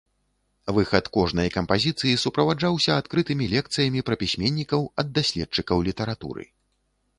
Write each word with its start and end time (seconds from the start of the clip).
Выхад 0.77 1.09
кожнай 1.17 1.49
кампазіцыі 1.57 2.13
суправаджаўся 2.23 2.97
адкрытымі 3.03 3.49
лекцыямі 3.53 4.05
пра 4.09 4.15
пісьменнікаў 4.25 4.81
ад 5.03 5.15
даследчыкаў 5.21 5.87
літаратуры. 5.93 6.43